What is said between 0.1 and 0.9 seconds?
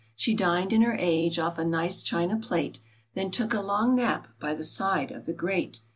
She dined in